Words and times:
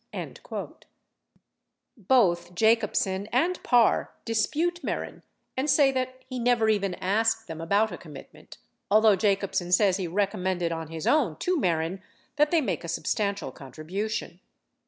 53 0.13 0.65
Both 1.95 2.55
Jacobsen 2.55 3.27
and 3.27 3.61
Parr 3.61 4.09
dispute 4.25 4.79
Mehren 4.83 5.21
and 5.55 5.69
say 5.69 5.91
that 5.91 6.23
he 6.27 6.39
never 6.39 6.69
even 6.69 6.95
asked 6.95 7.45
them 7.45 7.61
about 7.61 7.91
a 7.91 7.99
commitment, 7.99 8.57
although 8.89 9.15
Jacobsen 9.15 9.71
says 9.71 9.97
he 9.97 10.07
recommended 10.07 10.71
on 10.71 10.87
his 10.87 11.05
own 11.05 11.35
to 11.35 11.55
Mehren 11.59 12.01
that 12.37 12.49
they 12.49 12.61
make 12.61 12.83
a 12.83 12.87
substantial 12.87 13.51
con 13.51 13.71
tribution. 13.73 14.39